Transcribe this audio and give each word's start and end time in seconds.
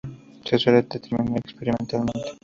Se 0.43 0.57
suele 0.57 0.81
determinar 0.81 1.41
experimentalmente. 1.45 2.39